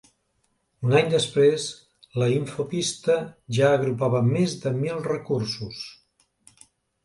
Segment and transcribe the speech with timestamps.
[0.87, 1.65] Un any després,
[2.23, 3.19] La Infopista
[3.61, 5.87] ja agrupava més de mil recursos.